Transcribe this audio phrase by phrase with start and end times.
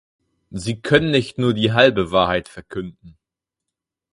[0.49, 3.19] Sie können nicht nur die halbe Wahrheit verkünden.